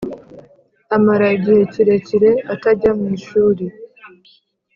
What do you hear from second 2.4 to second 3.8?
atajya mu ishuri,